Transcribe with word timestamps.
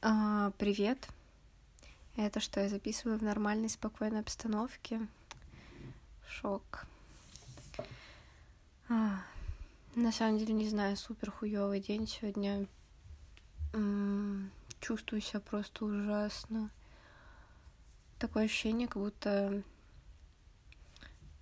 А, 0.00 0.52
привет. 0.58 1.08
Это 2.14 2.38
что, 2.38 2.60
я 2.60 2.68
записываю 2.68 3.18
в 3.18 3.22
нормальной, 3.24 3.68
спокойной 3.68 4.20
обстановке? 4.20 5.04
Шок. 6.28 6.86
А, 8.88 9.20
на 9.96 10.12
самом 10.12 10.38
деле, 10.38 10.54
не 10.54 10.68
знаю, 10.68 10.96
супер 10.96 11.32
хуёвый 11.32 11.80
день 11.80 12.06
сегодня. 12.06 12.66
М-м, 13.72 14.52
чувствую 14.78 15.20
себя 15.20 15.40
просто 15.40 15.84
ужасно. 15.84 16.70
Такое 18.20 18.44
ощущение, 18.44 18.86
как 18.86 19.02
будто, 19.02 19.64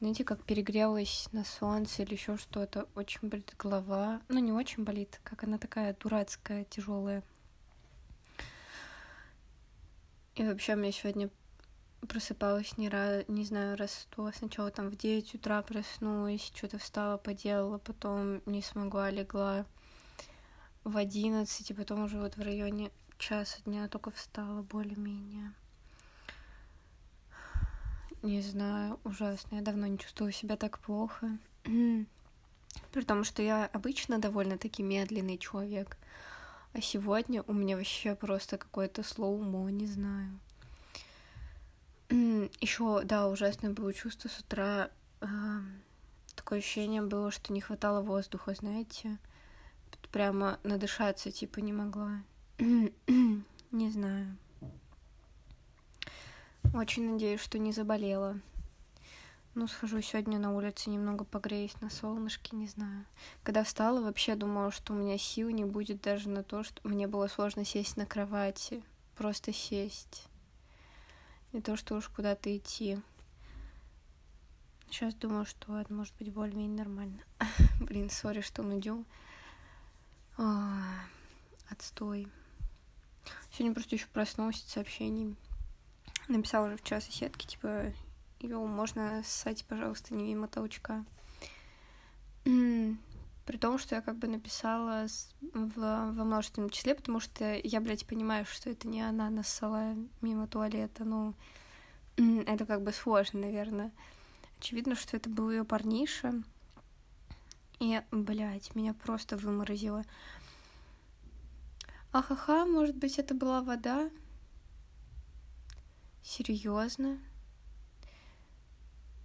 знаете, 0.00 0.24
как 0.24 0.42
перегрелась 0.42 1.28
на 1.32 1.44
солнце 1.44 2.04
или 2.04 2.14
еще 2.14 2.38
что-то. 2.38 2.88
Очень 2.94 3.28
болит 3.28 3.54
голова. 3.58 4.22
Ну, 4.28 4.38
не 4.38 4.52
очень 4.52 4.82
болит, 4.82 5.20
как 5.24 5.44
она 5.44 5.58
такая 5.58 5.94
дурацкая, 5.94 6.64
тяжелая. 6.64 7.22
И 10.36 10.44
вообще, 10.44 10.74
у 10.74 10.76
меня 10.76 10.92
сегодня 10.92 11.30
просыпалась 12.06 12.76
не, 12.76 12.90
раз, 12.90 13.24
не 13.26 13.44
знаю, 13.44 13.76
раз 13.76 13.92
сто. 13.92 14.30
Сначала 14.32 14.70
там 14.70 14.90
в 14.90 14.96
9 14.96 15.34
утра 15.34 15.62
проснулась, 15.62 16.52
что-то 16.54 16.78
встала, 16.78 17.16
поделала, 17.16 17.78
потом 17.78 18.42
не 18.44 18.60
смогла, 18.62 19.10
легла 19.10 19.64
в 20.84 20.96
11, 20.96 21.70
и 21.70 21.74
потом 21.74 22.04
уже 22.04 22.18
вот 22.18 22.36
в 22.36 22.42
районе 22.42 22.90
часа 23.18 23.62
дня 23.64 23.88
только 23.88 24.10
встала 24.10 24.60
более-менее. 24.60 25.52
Не 28.22 28.42
знаю, 28.42 29.00
ужасно. 29.04 29.56
Я 29.56 29.62
давно 29.62 29.86
не 29.86 29.98
чувствовала 29.98 30.32
себя 30.32 30.56
так 30.56 30.78
плохо. 30.80 31.38
При 31.64 33.02
том, 33.06 33.24
что 33.24 33.42
я 33.42 33.66
обычно 33.72 34.18
довольно-таки 34.18 34.82
медленный 34.82 35.38
человек. 35.38 35.96
А 36.76 36.80
сегодня 36.82 37.42
у 37.46 37.54
меня 37.54 37.74
вообще 37.74 38.14
просто 38.14 38.58
какое-то 38.58 39.02
слоумо, 39.02 39.70
не 39.70 39.86
знаю. 39.86 40.38
Еще, 42.60 43.00
да, 43.02 43.28
ужасное 43.28 43.70
было 43.70 43.94
чувство 43.94 44.28
с 44.28 44.40
утра. 44.40 44.90
Э, 45.22 45.26
такое 46.34 46.58
ощущение 46.58 47.00
было, 47.00 47.30
что 47.30 47.54
не 47.54 47.62
хватало 47.62 48.02
воздуха, 48.02 48.52
знаете. 48.52 49.16
Прямо 50.12 50.60
надышаться, 50.64 51.30
типа, 51.30 51.60
не 51.60 51.72
могла. 51.72 52.22
не 52.58 53.90
знаю. 53.90 54.36
Очень 56.74 57.10
надеюсь, 57.10 57.40
что 57.40 57.58
не 57.58 57.72
заболела. 57.72 58.38
Ну, 59.58 59.66
схожу 59.66 60.02
сегодня 60.02 60.38
на 60.38 60.54
улице, 60.54 60.90
немного 60.90 61.24
погреюсь 61.24 61.80
на 61.80 61.88
солнышке, 61.88 62.54
не 62.54 62.66
знаю. 62.66 63.06
Когда 63.42 63.64
встала, 63.64 64.02
вообще 64.02 64.34
думала, 64.34 64.70
что 64.70 64.92
у 64.92 64.96
меня 64.96 65.16
сил 65.16 65.48
не 65.48 65.64
будет 65.64 66.02
даже 66.02 66.28
на 66.28 66.42
то, 66.42 66.62
что 66.62 66.86
мне 66.86 67.06
было 67.06 67.26
сложно 67.26 67.64
сесть 67.64 67.96
на 67.96 68.04
кровати. 68.04 68.82
Просто 69.16 69.54
сесть. 69.54 70.24
Не 71.54 71.62
то, 71.62 71.74
что 71.78 71.94
уж 71.94 72.06
куда-то 72.10 72.54
идти. 72.54 72.98
Сейчас 74.90 75.14
думаю, 75.14 75.46
что 75.46 75.80
это 75.80 75.90
может 75.90 76.14
быть 76.18 76.30
более-менее 76.30 76.76
нормально. 76.76 77.22
Блин, 77.80 78.10
сори, 78.10 78.42
что 78.42 78.62
нудю. 78.62 79.06
А, 80.36 80.82
отстой. 81.70 82.28
Сегодня 83.52 83.72
просто 83.72 83.94
еще 83.94 84.06
проснулась 84.08 84.62
от 84.62 84.68
сообщений. 84.68 85.34
Написала 86.28 86.66
уже 86.66 86.76
вчера 86.76 87.00
соседке, 87.00 87.46
типа, 87.46 87.94
его 88.40 88.66
можно 88.66 89.22
ссать, 89.24 89.64
пожалуйста, 89.64 90.14
не 90.14 90.24
мимо 90.24 90.48
толчка. 90.48 91.04
При 92.44 93.58
том, 93.58 93.78
что 93.78 93.94
я 93.94 94.02
как 94.02 94.16
бы 94.16 94.26
написала 94.26 95.06
в, 95.40 95.76
во 95.76 96.24
множественном 96.24 96.70
числе, 96.70 96.94
потому 96.94 97.20
что 97.20 97.54
я, 97.54 97.80
блядь, 97.80 98.06
понимаю, 98.06 98.44
что 98.44 98.70
это 98.70 98.88
не 98.88 99.02
она 99.02 99.30
нассала 99.30 99.94
мимо 100.20 100.48
туалета. 100.48 101.04
Ну, 101.04 101.34
это 102.16 102.66
как 102.66 102.82
бы 102.82 102.92
сложно, 102.92 103.40
наверное. 103.40 103.92
Очевидно, 104.58 104.96
что 104.96 105.16
это 105.16 105.30
был 105.30 105.50
ее 105.50 105.64
парниша. 105.64 106.42
И, 107.78 108.00
блядь, 108.10 108.74
меня 108.74 108.94
просто 108.94 109.36
выморозило. 109.36 110.04
Ахаха, 112.10 112.64
может 112.64 112.96
быть, 112.96 113.18
это 113.18 113.34
была 113.34 113.60
вода? 113.62 114.10
Серьезно? 116.22 117.18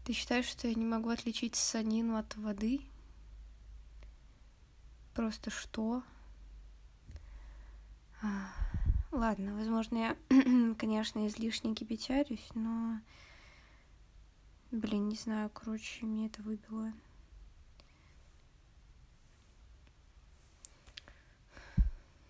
Ты 0.03 0.13
считаешь, 0.13 0.45
что 0.45 0.67
я 0.67 0.73
не 0.73 0.85
могу 0.85 1.09
отличить 1.09 1.55
санину 1.55 2.17
от 2.17 2.35
воды? 2.35 2.81
Просто 5.13 5.51
что? 5.51 6.03
А, 8.23 8.51
ладно, 9.11 9.55
возможно, 9.55 9.97
я, 9.97 10.17
конечно, 10.77 11.27
излишне 11.27 11.75
кипятярюсь, 11.75 12.49
но... 12.55 12.99
Блин, 14.71 15.09
не 15.09 15.15
знаю, 15.15 15.49
короче, 15.49 16.05
мне 16.05 16.27
это 16.27 16.41
выбило. 16.41 16.93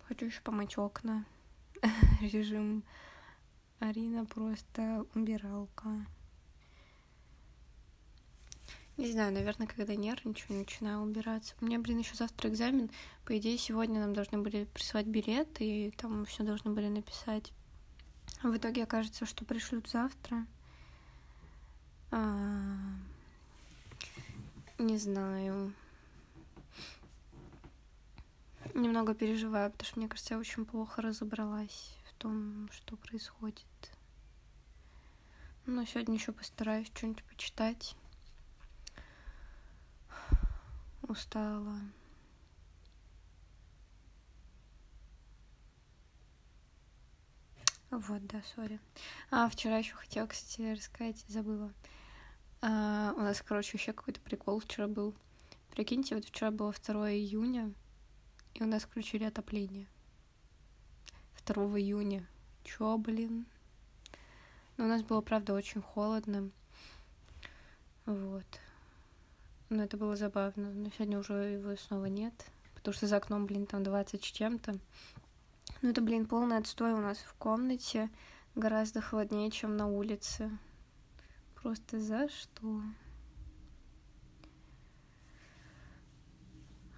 Хочу 0.08 0.26
еще 0.26 0.40
помыть 0.42 0.76
окна. 0.76 1.24
Режим 2.20 2.82
Арина 3.78 4.26
просто 4.26 5.06
убиралка. 5.14 6.04
Не 8.98 9.10
знаю, 9.10 9.32
наверное, 9.32 9.66
когда 9.66 9.94
нервничаю, 9.96 10.58
начинаю 10.58 11.00
убираться. 11.00 11.54
У 11.60 11.64
меня, 11.64 11.78
блин, 11.78 11.98
еще 11.98 12.14
завтра 12.14 12.50
экзамен. 12.50 12.90
По 13.24 13.36
идее, 13.38 13.56
сегодня 13.56 14.00
нам 14.00 14.12
должны 14.12 14.38
были 14.38 14.64
прислать 14.64 15.06
билет, 15.06 15.48
и 15.60 15.92
там 15.96 16.26
все 16.26 16.42
должны 16.42 16.72
были 16.72 16.88
написать. 16.88 17.52
В 18.42 18.54
итоге 18.54 18.82
окажется, 18.82 19.24
что 19.24 19.44
пришлют 19.44 19.88
завтра. 19.88 20.46
А... 22.10 22.76
Не 24.78 24.98
знаю. 24.98 25.72
Немного 28.74 29.14
переживаю, 29.14 29.70
потому 29.70 29.86
что, 29.86 29.98
мне 30.00 30.08
кажется, 30.08 30.34
я 30.34 30.40
очень 30.40 30.66
плохо 30.66 31.00
разобралась 31.00 31.96
в 32.10 32.14
том, 32.14 32.68
что 32.72 32.96
происходит. 32.96 33.64
Но 35.64 35.84
сегодня 35.86 36.14
еще 36.14 36.32
постараюсь 36.32 36.88
что-нибудь 36.88 37.24
почитать 37.24 37.96
устала. 41.12 41.78
Вот, 47.90 48.26
да, 48.26 48.42
сори. 48.54 48.80
А, 49.30 49.48
вчера 49.50 49.76
еще 49.76 49.94
хотела, 49.94 50.26
кстати, 50.26 50.72
рассказать, 50.72 51.22
забыла. 51.28 51.72
А, 52.62 53.12
у 53.16 53.20
нас, 53.20 53.42
короче, 53.42 53.76
еще 53.76 53.92
какой-то 53.92 54.20
прикол 54.20 54.60
вчера 54.60 54.88
был. 54.88 55.14
Прикиньте, 55.70 56.14
вот 56.14 56.24
вчера 56.24 56.50
было 56.50 56.72
2 56.72 57.12
июня, 57.12 57.72
и 58.54 58.62
у 58.62 58.66
нас 58.66 58.84
включили 58.84 59.24
отопление. 59.24 59.86
2 61.44 61.78
июня. 61.78 62.26
Чё, 62.64 62.96
блин? 62.96 63.46
Но 64.78 64.84
у 64.84 64.88
нас 64.88 65.02
было, 65.02 65.20
правда, 65.20 65.52
очень 65.52 65.82
холодно. 65.82 66.50
Вот. 68.06 68.61
Но 69.72 69.84
это 69.84 69.96
было 69.96 70.16
забавно. 70.16 70.70
Но 70.70 70.90
сегодня 70.90 71.18
уже 71.18 71.32
его 71.32 71.74
снова 71.76 72.04
нет. 72.04 72.34
Потому 72.74 72.92
что 72.92 73.06
за 73.06 73.16
окном, 73.16 73.46
блин, 73.46 73.64
там 73.64 73.82
20 73.82 74.22
с 74.22 74.26
чем-то. 74.26 74.78
Ну 75.80 75.88
это, 75.88 76.02
блин, 76.02 76.26
полный 76.26 76.58
отстой 76.58 76.92
у 76.92 76.98
нас 76.98 77.16
в 77.16 77.32
комнате. 77.34 78.10
Гораздо 78.54 79.00
холоднее, 79.00 79.50
чем 79.50 79.78
на 79.78 79.86
улице. 79.86 80.50
Просто 81.54 81.98
за 82.00 82.28
что? 82.28 82.82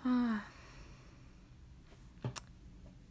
А. 0.03 0.41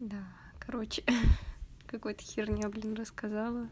Да, 0.02 0.26
короче, 0.60 1.06
какой-то 1.88 2.22
херня, 2.22 2.68
блин, 2.68 2.96
рассказала. 2.96 3.70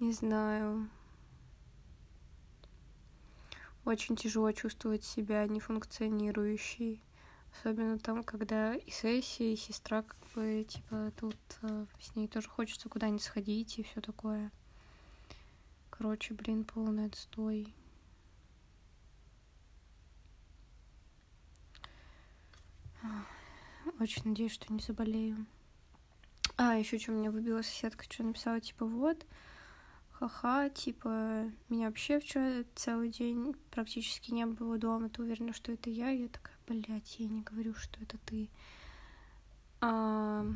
Не 0.00 0.12
знаю. 0.12 0.88
Очень 3.84 4.16
тяжело 4.16 4.52
чувствовать 4.52 5.04
себя 5.04 5.46
нефункционирующей. 5.46 7.02
Особенно 7.58 7.98
там, 7.98 8.22
когда 8.22 8.74
и 8.74 8.90
сессия, 8.90 9.52
и 9.52 9.56
сестра, 9.56 10.02
как 10.02 10.16
бы, 10.34 10.64
типа, 10.64 11.12
тут 11.18 11.36
э, 11.62 11.86
с 12.00 12.14
ней 12.14 12.28
тоже 12.28 12.48
хочется 12.48 12.88
куда-нибудь 12.88 13.22
сходить 13.22 13.78
и 13.78 13.82
все 13.82 14.00
такое. 14.00 14.50
Короче, 15.90 16.32
блин, 16.32 16.64
полный 16.64 17.06
отстой. 17.06 17.74
Очень 24.00 24.30
надеюсь, 24.30 24.52
что 24.52 24.72
не 24.72 24.80
заболею. 24.80 25.46
А, 26.56 26.76
еще 26.76 26.98
что 26.98 27.12
меня 27.12 27.30
выбила 27.30 27.62
соседка, 27.62 28.04
что 28.04 28.22
написала, 28.22 28.60
типа, 28.60 28.86
вот, 28.86 29.26
ха-ха, 30.22 30.68
типа, 30.68 31.50
меня 31.68 31.86
вообще 31.86 32.20
вчера 32.20 32.64
целый 32.76 33.08
день 33.08 33.56
практически 33.72 34.30
не 34.30 34.46
было 34.46 34.78
дома, 34.78 35.08
ты 35.08 35.20
уверена, 35.20 35.52
что 35.52 35.72
это 35.72 35.90
я? 35.90 36.10
Я 36.10 36.28
такая, 36.28 36.54
блядь, 36.68 37.18
я 37.18 37.26
не 37.26 37.42
говорю, 37.42 37.74
что 37.74 38.00
это 38.00 38.18
ты. 38.24 38.48
А, 39.80 40.46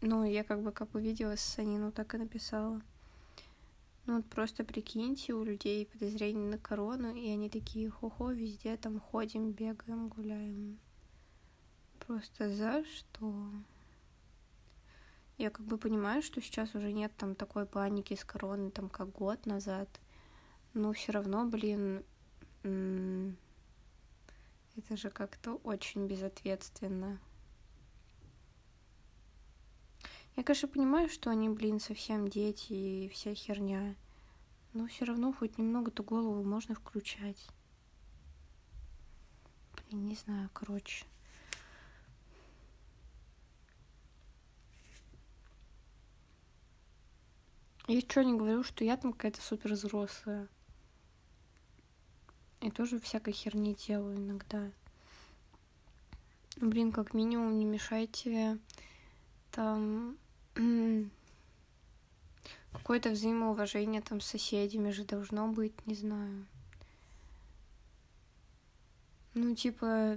Ну, 0.00 0.24
я 0.24 0.42
как 0.42 0.62
бы 0.62 0.72
как 0.72 0.94
увидела 0.96 1.36
Санину, 1.36 1.92
так 1.92 2.14
и 2.14 2.18
написала. 2.18 2.80
Ну 4.06 4.16
вот 4.16 4.26
просто 4.26 4.64
прикиньте, 4.64 5.32
у 5.32 5.44
людей 5.44 5.86
подозрение 5.86 6.50
на 6.50 6.58
корону, 6.58 7.14
и 7.14 7.28
они 7.28 7.48
такие, 7.48 7.90
хо-хо, 7.90 8.32
везде 8.32 8.76
там 8.76 8.98
ходим, 8.98 9.52
бегаем, 9.52 10.08
гуляем. 10.08 10.78
Просто 12.04 12.52
за 12.52 12.84
что? 12.84 13.50
Я 15.38 15.50
как 15.50 15.64
бы 15.64 15.78
понимаю, 15.78 16.20
что 16.20 16.40
сейчас 16.42 16.74
уже 16.74 16.92
нет 16.92 17.12
там 17.16 17.36
такой 17.36 17.64
паники 17.64 18.14
с 18.14 18.24
короной, 18.24 18.72
там 18.72 18.88
как 18.88 19.12
год 19.12 19.46
назад. 19.46 19.88
Но 20.74 20.92
все 20.92 21.12
равно, 21.12 21.46
блин, 21.46 22.04
это 24.76 24.96
же 24.96 25.10
как-то 25.10 25.54
очень 25.62 26.08
безответственно. 26.08 27.20
Я, 30.34 30.42
конечно, 30.42 30.68
понимаю, 30.68 31.08
что 31.08 31.30
они, 31.30 31.48
блин, 31.48 31.78
совсем 31.78 32.28
дети 32.28 32.72
и 32.72 33.08
вся 33.08 33.32
херня. 33.34 33.94
Но 34.72 34.86
все 34.88 35.04
равно 35.04 35.32
хоть 35.32 35.56
немного-то 35.56 36.02
голову 36.02 36.42
можно 36.42 36.74
включать. 36.74 37.48
Блин, 39.76 40.06
не 40.08 40.16
знаю, 40.16 40.50
короче. 40.52 41.06
Я 47.88 48.00
что 48.00 48.22
не 48.22 48.36
говорю, 48.36 48.62
что 48.64 48.84
я 48.84 48.98
там 48.98 49.14
какая-то 49.14 49.40
супер 49.40 49.72
взрослая. 49.72 50.46
И 52.60 52.70
тоже 52.70 53.00
всякой 53.00 53.32
херни 53.32 53.74
делаю 53.74 54.18
иногда. 54.18 54.70
Блин, 56.56 56.92
как 56.92 57.14
минимум 57.14 57.58
не 57.58 57.64
мешайте 57.64 58.58
там 59.52 60.18
какое-то 62.72 63.10
взаимоуважение 63.10 64.02
там 64.02 64.20
с 64.20 64.26
соседями 64.26 64.90
же 64.90 65.04
должно 65.04 65.48
быть, 65.48 65.86
не 65.86 65.94
знаю. 65.94 66.46
Ну, 69.32 69.54
типа... 69.54 70.16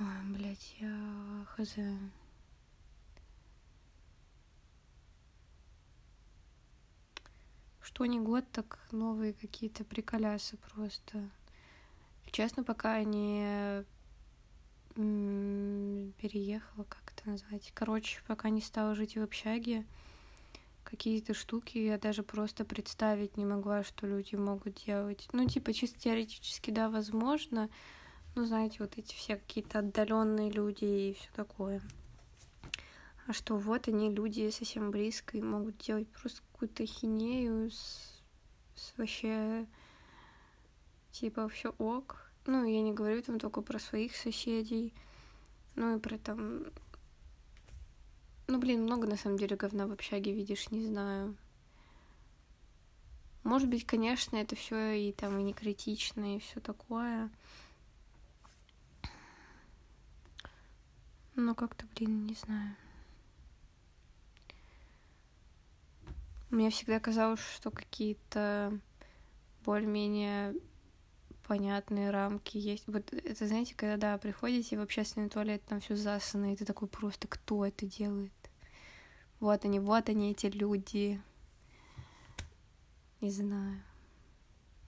Ой, 0.00 0.22
блядь, 0.30 0.74
я 0.80 1.46
хз. 1.54 1.76
Что 7.94 8.06
не 8.06 8.18
год, 8.20 8.46
так 8.50 8.78
новые 8.90 9.34
какие-то 9.34 9.84
приколясы 9.84 10.56
просто. 10.56 11.28
Честно, 12.30 12.64
пока 12.64 13.04
не 13.04 13.84
переехала, 14.94 16.84
как 16.84 17.12
это 17.14 17.28
назвать. 17.28 17.70
Короче, 17.74 18.20
пока 18.26 18.48
не 18.48 18.62
стала 18.62 18.94
жить 18.94 19.18
в 19.18 19.22
общаге, 19.22 19.84
какие-то 20.84 21.34
штуки 21.34 21.76
я 21.76 21.98
даже 21.98 22.22
просто 22.22 22.64
представить 22.64 23.36
не 23.36 23.44
могла, 23.44 23.84
что 23.84 24.06
люди 24.06 24.36
могут 24.36 24.82
делать. 24.86 25.28
Ну, 25.32 25.46
типа, 25.46 25.74
чисто 25.74 26.00
теоретически, 26.00 26.70
да, 26.70 26.88
возможно. 26.88 27.68
Ну, 28.34 28.46
знаете, 28.46 28.76
вот 28.78 28.96
эти 28.96 29.14
все 29.14 29.36
какие-то 29.36 29.80
отдаленные 29.80 30.50
люди 30.50 30.84
и 30.84 31.14
все 31.20 31.28
такое. 31.36 31.82
А 33.32 33.34
что 33.34 33.56
вот 33.56 33.88
они, 33.88 34.10
люди 34.10 34.50
совсем 34.50 34.90
близко 34.90 35.38
и 35.38 35.40
могут 35.40 35.78
делать 35.78 36.06
просто 36.08 36.42
какую-то 36.52 36.84
хинею 36.84 37.70
с, 37.70 38.20
с 38.74 38.92
вообще 38.98 39.66
типа 41.12 41.48
все 41.48 41.70
ок. 41.78 42.30
Ну, 42.44 42.66
я 42.66 42.82
не 42.82 42.92
говорю 42.92 43.22
там 43.22 43.40
только 43.40 43.62
про 43.62 43.78
своих 43.78 44.16
соседей, 44.16 44.92
ну 45.76 45.96
и 45.96 45.98
про 45.98 46.18
там... 46.18 46.66
Ну, 48.48 48.58
блин, 48.58 48.82
много 48.82 49.08
на 49.08 49.16
самом 49.16 49.38
деле 49.38 49.56
говна 49.56 49.86
в 49.86 49.92
общаге 49.92 50.34
видишь, 50.34 50.70
не 50.70 50.84
знаю. 50.84 51.34
Может 53.44 53.70
быть, 53.70 53.86
конечно, 53.86 54.36
это 54.36 54.56
все 54.56 54.92
и 54.92 55.10
там 55.10 55.38
и 55.38 55.42
не 55.42 55.54
критично, 55.54 56.36
и 56.36 56.38
все 56.38 56.60
такое. 56.60 57.30
Но 61.34 61.54
как-то, 61.54 61.86
блин, 61.96 62.26
не 62.26 62.34
знаю. 62.34 62.76
Мне 66.52 66.68
всегда 66.68 67.00
казалось, 67.00 67.40
что 67.56 67.70
какие-то 67.70 68.78
более-менее 69.64 70.54
понятные 71.48 72.10
рамки 72.10 72.58
есть. 72.58 72.84
Вот 72.88 73.10
это, 73.10 73.46
знаете, 73.46 73.74
когда, 73.74 73.96
да, 73.96 74.18
приходите 74.18 74.76
в 74.76 74.82
общественный 74.82 75.30
туалет, 75.30 75.62
там 75.64 75.80
все 75.80 75.96
засано, 75.96 76.52
и 76.52 76.56
ты 76.56 76.66
такой 76.66 76.88
просто, 76.88 77.26
кто 77.26 77.64
это 77.64 77.86
делает? 77.86 78.34
Вот 79.40 79.64
они, 79.64 79.80
вот 79.80 80.10
они, 80.10 80.32
эти 80.32 80.44
люди. 80.44 81.22
Не 83.22 83.30
знаю. 83.30 83.82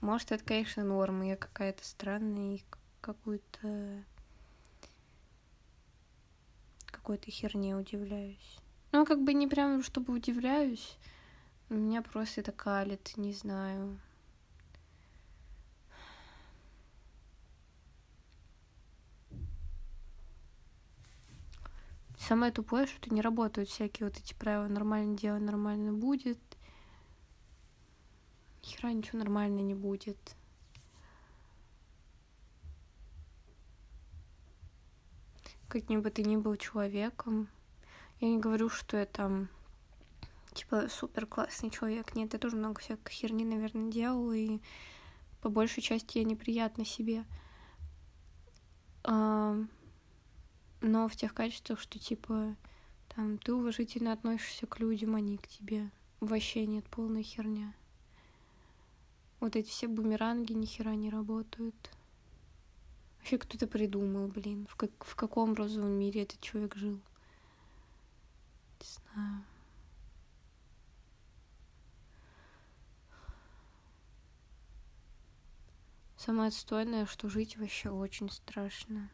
Может, 0.03 0.33
это, 0.33 0.45
конечно, 0.45 0.85
норма, 0.85 1.29
я 1.29 1.37
какая-то 1.37 1.83
странная 1.83 2.57
и 2.57 2.65
какую-то 3.01 4.05
какой-то 6.85 7.31
херне 7.31 7.75
удивляюсь. 7.75 8.59
Ну, 8.93 9.07
как 9.07 9.25
бы 9.25 9.33
не 9.33 9.47
прям, 9.47 9.83
чтобы 9.83 10.13
удивляюсь, 10.13 10.99
меня 11.77 12.03
просто 12.03 12.41
это 12.41 12.53
калит, 12.53 13.13
не 13.17 13.33
знаю. 13.33 13.99
Самое 22.19 22.53
тупое, 22.53 22.87
что 22.87 23.13
не 23.13 23.21
работают 23.21 23.69
всякие 23.69 24.09
вот 24.09 24.17
эти 24.17 24.33
правила 24.33 24.67
нормально 24.67 25.15
делай, 25.15 25.41
нормально 25.41 25.93
будет. 25.93 26.39
Хера 28.63 28.93
ничего 28.93 29.19
нормально 29.19 29.61
не 29.61 29.75
будет. 29.75 30.17
Каким 35.69 36.01
бы 36.01 36.11
ты 36.11 36.23
ни 36.23 36.37
был 36.37 36.57
человеком, 36.57 37.49
я 38.21 38.29
не 38.29 38.39
говорю, 38.39 38.71
что 38.71 38.97
я 38.97 39.05
там 39.05 39.51
типа 40.55 40.89
супер 40.89 41.27
классный 41.27 41.71
человек. 41.71 42.15
Нет, 42.15 42.33
я 42.33 42.39
тоже 42.39 42.57
много 42.57 42.81
всякой 42.81 43.13
херни, 43.13 43.45
наверное, 43.45 43.91
делала, 43.91 44.33
и 44.33 44.61
по 45.43 45.51
большей 45.51 45.83
части 45.83 46.19
я 46.19 46.25
неприятна 46.25 46.85
себе. 46.85 47.25
но 49.05 49.67
в 50.81 51.17
тех 51.17 51.35
качествах, 51.35 51.81
что 51.81 51.99
типа 51.99 52.57
там 53.15 53.39
ты 53.39 53.53
уважительно 53.53 54.13
относишься 54.13 54.67
к 54.67 54.81
людям, 54.81 55.15
они 55.15 55.39
к 55.39 55.47
тебе. 55.47 55.91
Вообще 56.21 56.67
нет, 56.67 56.85
полная 56.87 57.23
херня. 57.23 57.75
Вот 59.41 59.57
эти 59.57 59.69
все 59.69 59.89
бумеранги 59.89 60.53
ни 60.53 60.65
хера 60.65 60.95
не 60.95 61.11
работают. 61.11 61.91
Вообще 63.19 63.39
кто-то 63.39 63.67
придумал, 63.67 64.29
блин, 64.29 64.67
в, 64.71 64.77
как, 64.77 64.91
в 65.01 65.15
каком 65.17 65.55
розовом 65.55 65.93
мире 65.93 66.23
этот 66.23 66.41
человек 66.41 66.77
жил. 66.77 67.01
Не 68.81 68.87
знаю. 68.87 69.45
Самое 76.25 76.49
отстойное, 76.49 77.05
что 77.05 77.29
жить 77.29 77.59
вообще 77.59 77.91
очень 77.91 78.31
страшно 78.31 79.11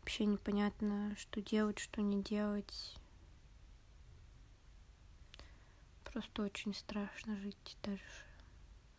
вообще 0.00 0.26
непонятно, 0.26 1.16
что 1.16 1.40
делать, 1.40 1.78
что 1.78 2.02
не 2.02 2.22
делать. 2.22 2.94
Просто 6.04 6.42
очень 6.42 6.74
страшно 6.74 7.34
жить 7.36 7.78
даже. 7.82 8.02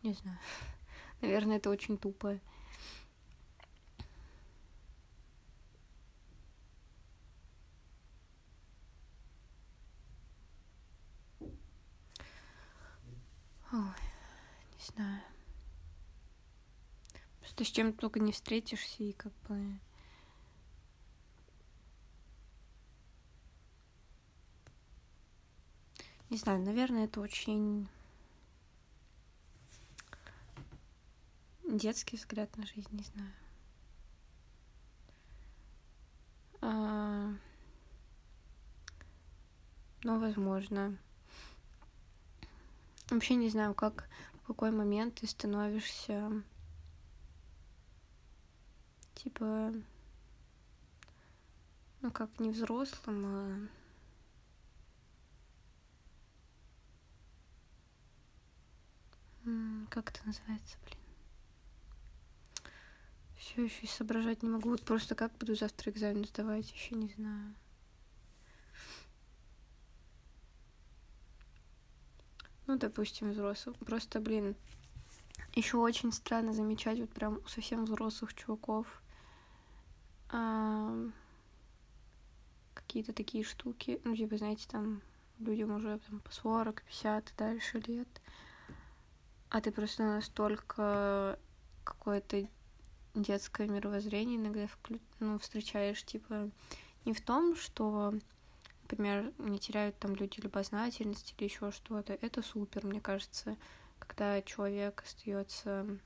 Не 0.02 0.12
знаю. 0.14 0.38
Наверное, 1.22 1.58
это 1.58 1.70
очень 1.70 1.96
тупо. 1.96 2.40
Ой, 13.70 13.94
не 14.72 14.84
знаю. 14.84 15.22
Просто 17.56 17.72
с 17.72 17.74
чем 17.74 17.94
только 17.94 18.20
не 18.20 18.32
встретишься 18.32 19.02
и 19.02 19.12
как 19.12 19.32
бы 19.48 19.78
Не 26.28 26.36
знаю, 26.36 26.60
наверное, 26.60 27.04
это 27.04 27.20
очень 27.20 27.88
детский 31.64 32.16
взгляд 32.16 32.54
на 32.58 32.66
жизнь, 32.66 32.88
не 32.90 33.04
знаю. 33.04 33.32
А... 36.60 37.32
Но, 40.02 40.18
возможно. 40.18 40.98
Вообще 43.08 43.36
не 43.36 43.48
знаю, 43.48 43.72
как, 43.72 44.10
в 44.42 44.46
какой 44.48 44.72
момент 44.72 45.20
ты 45.20 45.28
становишься 45.28 46.42
типа 49.16 49.72
ну 52.02 52.10
как 52.12 52.38
не 52.38 52.50
взрослым, 52.50 53.26
а 53.26 53.68
как 59.90 60.10
это 60.10 60.26
называется, 60.26 60.76
блин? 60.84 60.98
Все 63.38 63.64
еще 63.64 63.82
и 63.82 63.86
соображать 63.86 64.42
не 64.42 64.48
могу. 64.48 64.70
Вот 64.70 64.82
просто 64.82 65.14
как 65.14 65.32
буду 65.38 65.54
завтра 65.54 65.90
экзамен 65.90 66.24
сдавать, 66.24 66.70
еще 66.70 66.94
не 66.94 67.08
знаю. 67.08 67.54
Ну, 72.66 72.76
допустим, 72.76 73.30
взрослых. 73.30 73.76
Просто, 73.78 74.20
блин, 74.20 74.56
еще 75.54 75.76
очень 75.76 76.12
странно 76.12 76.52
замечать 76.52 76.98
вот 76.98 77.10
прям 77.10 77.38
у 77.38 77.48
совсем 77.48 77.84
взрослых 77.84 78.34
чуваков 78.34 78.86
а, 80.30 80.94
какие-то 82.74 83.12
такие 83.12 83.44
штуки. 83.44 84.00
Ну, 84.04 84.16
типа, 84.16 84.36
знаете, 84.36 84.66
там 84.68 85.02
людям 85.38 85.74
уже 85.74 85.98
там, 85.98 86.20
по 86.20 86.32
40, 86.32 86.82
50 86.82 87.28
и 87.28 87.32
дальше 87.36 87.78
лет. 87.86 88.08
А 89.50 89.60
ты 89.60 89.70
просто 89.70 90.04
настолько 90.04 91.38
какое-то 91.84 92.48
детское 93.14 93.68
мировоззрение 93.68 94.38
иногда 94.38 94.66
вклю... 94.66 94.98
ну, 95.20 95.38
встречаешь, 95.38 96.02
типа, 96.04 96.50
не 97.04 97.12
в 97.12 97.20
том, 97.20 97.56
что 97.56 98.14
например, 98.82 99.32
не 99.38 99.58
теряют 99.58 99.98
там 99.98 100.14
люди 100.14 100.40
любознательность 100.40 101.34
или 101.36 101.48
еще 101.48 101.72
что-то, 101.72 102.12
это 102.14 102.40
супер, 102.40 102.86
мне 102.86 103.00
кажется, 103.00 103.56
когда 103.98 104.40
человек 104.42 105.02
остается, 105.04 105.98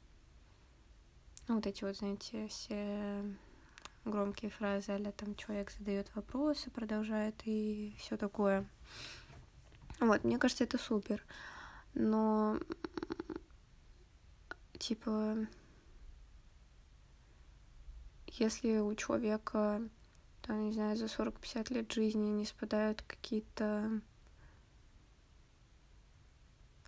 ну, 1.47 1.57
вот 1.57 1.67
эти 1.67 1.85
вот, 1.85 1.97
знаете, 1.97 2.49
все 2.49 3.23
громкие 4.05 4.51
фразы, 4.51 4.93
а 4.93 5.13
там 5.13 5.35
человек 5.35 5.71
задает 5.71 6.15
вопросы, 6.15 6.71
продолжает 6.71 7.35
и 7.45 7.95
все 7.99 8.17
такое. 8.17 8.67
Вот, 10.01 10.25
мне 10.25 10.39
кажется, 10.39 10.65
это 10.65 10.79
супер. 10.79 11.23
Но, 11.95 12.59
типа, 14.79 15.47
если 18.27 18.79
у 18.79 18.95
человека 18.95 19.83
там, 20.43 20.65
не 20.65 20.73
знаю, 20.73 20.97
за 20.97 21.05
40-50 21.05 21.75
лет 21.75 21.93
жизни 21.93 22.29
не 22.29 22.45
спадают 22.45 23.03
какие-то... 23.03 24.01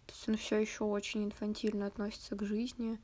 То 0.07 0.14
есть 0.14 0.28
он 0.28 0.37
все 0.37 0.59
еще 0.59 0.85
очень 0.85 1.25
инфантильно 1.25 1.87
относится 1.87 2.35
к 2.35 2.45
жизни. 2.45 2.99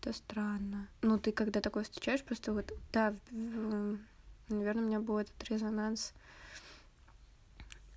Это 0.00 0.14
странно. 0.14 0.88
Ну, 1.02 1.18
ты 1.18 1.30
когда 1.30 1.60
такое 1.60 1.84
встречаешь, 1.84 2.24
просто 2.24 2.54
вот, 2.54 2.72
да, 2.90 3.14
наверное, 3.30 4.82
у 4.82 4.86
меня 4.86 4.98
был 4.98 5.18
этот 5.18 5.44
резонанс 5.44 6.14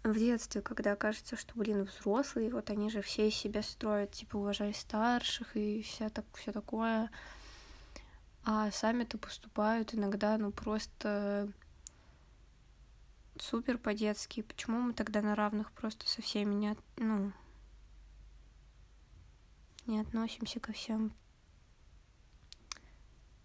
в 0.03 0.13
детстве, 0.13 0.61
когда 0.61 0.97
кажется, 0.97 1.37
что, 1.37 1.53
блин, 1.55 1.83
взрослые, 1.83 2.51
вот 2.51 2.69
они 2.69 2.89
же 2.89 3.01
все 3.01 3.31
себя 3.31 3.63
строят, 3.63 4.11
типа, 4.11 4.35
уважай 4.35 4.73
старших 4.73 5.55
и 5.55 5.81
вся 5.81 6.09
так, 6.09 6.25
все 6.33 6.51
такое, 6.51 7.09
а 8.43 8.69
сами-то 8.71 9.17
поступают 9.17 9.93
иногда, 9.95 10.37
ну, 10.37 10.51
просто 10.51 11.49
супер 13.39 13.77
по-детски. 13.77 14.41
Почему 14.41 14.81
мы 14.81 14.93
тогда 14.93 15.21
на 15.21 15.35
равных 15.35 15.71
просто 15.71 16.05
со 16.09 16.21
всеми 16.21 16.53
не, 16.53 16.75
ну, 16.97 17.31
не 19.85 20.01
относимся 20.01 20.59
ко 20.59 20.73
всем 20.73 21.13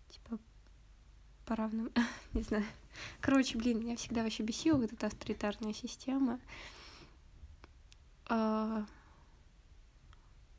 типа 0.09 0.39
по 1.49 1.57
равным, 1.57 1.91
не 2.35 2.43
знаю. 2.43 2.67
Короче, 3.21 3.57
блин, 3.57 3.81
меня 3.81 3.97
всегда 3.97 4.23
вообще 4.23 4.43
бесила 4.43 4.77
вот 4.77 4.93
эта 4.93 5.07
авторитарная 5.07 5.73
система. 5.73 6.41
А... 8.27 8.85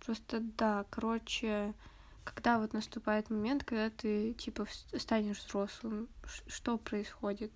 Просто 0.03 0.39
да, 0.39 0.85
короче, 0.89 1.75
когда 2.23 2.57
вот 2.57 2.73
наступает 2.73 3.29
момент, 3.29 3.63
когда 3.63 3.91
ты 3.91 4.33
типа 4.33 4.65
станешь 4.97 5.37
взрослым, 5.37 6.07
что 6.47 6.79
происходит? 6.79 7.51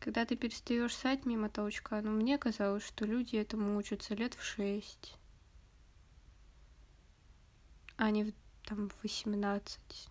Когда 0.00 0.24
ты 0.24 0.34
перестаешь 0.34 0.96
ссать 0.96 1.24
мимо 1.24 1.48
толчка, 1.48 2.00
ну, 2.00 2.10
мне 2.10 2.36
казалось, 2.38 2.84
что 2.84 3.04
люди 3.04 3.36
этому 3.36 3.76
учатся 3.76 4.14
лет 4.14 4.34
в 4.34 4.42
шесть, 4.42 5.16
а 7.96 8.10
не 8.10 8.24
в, 8.24 8.32
там 8.64 8.88
в 8.88 9.02
восемнадцать. 9.04 10.08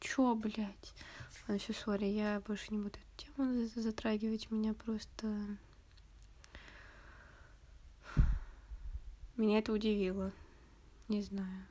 Чё, 0.00 0.34
блядь? 0.34 0.92
Ладно, 1.46 1.58
все, 1.58 1.74
сори, 1.74 2.06
я 2.06 2.40
больше 2.40 2.72
не 2.72 2.78
буду 2.78 2.98
эту 2.98 3.26
тему 3.26 3.68
затрагивать. 3.76 4.50
Меня 4.50 4.72
просто... 4.72 5.26
Меня 9.36 9.58
это 9.58 9.72
удивило. 9.72 10.32
Не 11.08 11.22
знаю. 11.22 11.66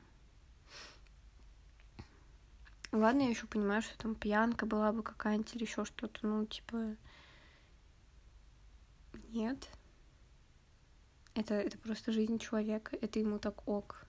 Ладно, 2.92 3.22
я 3.22 3.30
еще 3.30 3.48
понимаю, 3.48 3.82
что 3.82 3.98
там 3.98 4.14
пьянка 4.14 4.66
была 4.66 4.92
бы 4.92 5.02
какая-нибудь 5.02 5.56
или 5.56 5.64
еще 5.64 5.84
что-то, 5.84 6.24
ну, 6.24 6.46
типа, 6.46 6.94
нет. 9.32 9.68
Это, 11.34 11.54
это 11.54 11.76
просто 11.78 12.12
жизнь 12.12 12.38
человека, 12.38 12.96
это 13.00 13.18
ему 13.18 13.40
так 13.40 13.66
ок. 13.66 14.06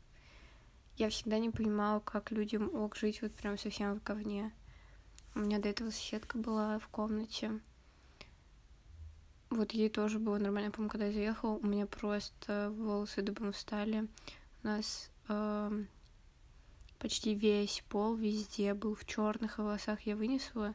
Я 0.98 1.10
всегда 1.10 1.40
не 1.40 1.50
понимала, 1.50 2.00
как 2.00 2.30
людям 2.30 2.76
ок 2.76 2.96
жить 2.96 3.24
вот 3.24 3.34
прям 3.34 3.58
совсем 3.58 4.00
в 4.00 4.04
говне. 4.04 4.54
У 5.36 5.40
меня 5.40 5.60
до 5.60 5.68
этого 5.68 5.90
соседка 5.90 6.38
была 6.38 6.80
в 6.80 6.88
комнате. 6.88 7.60
Вот 9.50 9.74
ей 9.74 9.90
тоже 9.90 10.18
было 10.18 10.38
нормально. 10.38 10.72
по 10.72 10.88
когда 10.88 11.08
я 11.08 11.12
заехала, 11.12 11.58
у 11.58 11.66
меня 11.66 11.86
просто 11.86 12.74
волосы 12.78 13.22
дыбом 13.22 13.52
встали. 13.52 14.08
У 14.64 14.68
нас 14.68 15.12
э, 15.28 15.84
почти 17.00 17.36
весь 17.36 17.84
пол 17.90 18.16
везде 18.16 18.74
был 18.74 18.96
в 18.96 19.06
черных 19.06 19.58
волосах. 19.58 20.02
Я 20.02 20.16
вынесла 20.16 20.74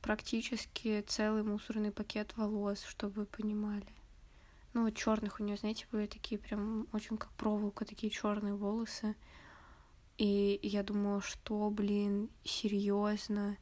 практически 0.00 1.04
целый 1.06 1.42
мусорный 1.42 1.92
пакет 1.92 2.34
волос, 2.36 2.84
чтобы 2.84 3.20
вы 3.20 3.26
понимали. 3.26 3.86
Ну, 4.72 4.84
вот 4.84 4.94
черных 4.94 5.40
у 5.40 5.44
нее, 5.44 5.58
знаете, 5.58 5.86
были 5.92 6.06
такие 6.06 6.38
прям 6.38 6.86
очень 6.92 7.18
как 7.18 7.30
проволока, 7.32 7.84
такие 7.84 8.10
черные 8.10 8.54
волосы. 8.54 9.14
И 10.18 10.58
я 10.62 10.82
думала, 10.82 11.20
что, 11.20 11.70
блин, 11.70 12.28
серьезно, 12.42 13.56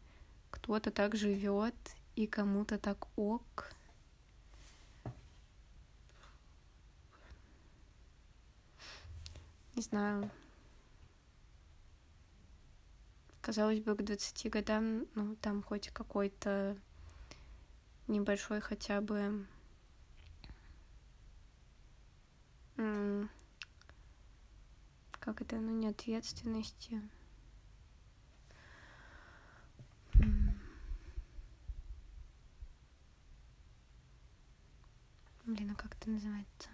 кто-то 0.51 0.91
так 0.91 1.15
живет, 1.15 1.75
и 2.15 2.27
кому-то 2.27 2.79
так 2.79 3.09
ок. 3.17 3.71
Не 9.75 9.83
знаю, 9.83 10.31
казалось 13.43 13.81
бы, 13.81 13.95
к 13.95 14.03
20 14.03 14.51
годам, 14.51 15.07
ну, 15.15 15.37
там 15.37 15.63
хоть 15.63 15.91
какой-то 15.91 16.75
небольшой 18.09 18.61
хотя 18.61 19.03
бы 19.03 19.47
как 25.27 25.43
это, 25.43 25.57
ну, 25.57 25.73
не 25.73 25.89
ответственности. 25.89 27.03
Блин, 35.45 35.73
а 35.73 35.75
как 35.75 35.97
это 35.97 36.11
называется? 36.11 36.69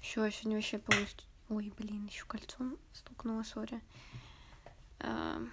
Все, 0.00 0.28
сегодня 0.30 0.56
вообще 0.56 0.80
полностью... 0.80 1.28
Ой, 1.48 1.72
блин, 1.78 2.06
еще 2.06 2.24
кольцом 2.24 2.76
стукнула, 2.92 3.44
сори. 3.44 3.80
Uh... 4.98 5.48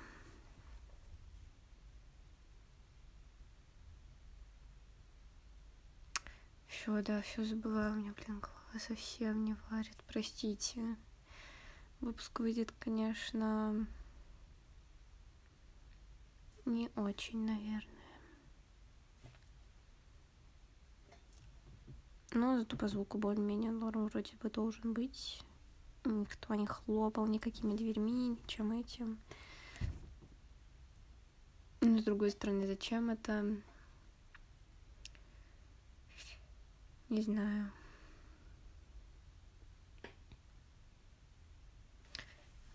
Все, 6.65 7.03
да, 7.03 7.21
все 7.21 7.43
забываю. 7.45 7.93
У 7.93 7.95
меня, 7.97 8.13
блин, 8.13 8.39
голова 8.39 8.79
совсем 8.79 9.45
не 9.45 9.55
варит. 9.69 9.97
Простите. 10.07 10.97
Выпуск 12.01 12.39
выйдет, 12.39 12.73
конечно, 12.79 13.87
не 16.65 16.89
очень, 16.95 17.45
наверное. 17.45 17.85
Но 22.33 22.57
зато 22.57 22.75
по 22.75 22.87
звуку 22.87 23.19
более-менее 23.19 23.71
норм 23.71 24.07
вроде 24.07 24.35
бы 24.37 24.49
должен 24.49 24.93
быть. 24.93 25.43
Никто 26.03 26.55
не 26.55 26.65
хлопал 26.65 27.27
никакими 27.27 27.75
дверьми, 27.75 28.29
ничем 28.29 28.71
этим. 28.71 29.19
Но 31.81 31.99
с 31.99 32.03
другой 32.03 32.31
стороны, 32.31 32.65
зачем 32.65 33.11
это? 33.11 33.61
Не 37.09 37.21
знаю. 37.21 37.71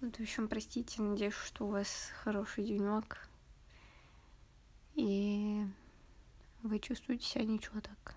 Вот, 0.01 0.17
в 0.17 0.21
общем, 0.21 0.47
простите, 0.49 1.01
надеюсь, 1.01 1.35
что 1.35 1.67
у 1.67 1.71
вас 1.71 2.11
хороший 2.23 2.65
денек. 2.65 3.29
И 4.95 5.65
вы 6.63 6.79
чувствуете 6.79 7.25
себя 7.27 7.45
ничего 7.45 7.81
так. 7.81 8.15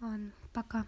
Ладно, 0.00 0.32
пока. 0.52 0.86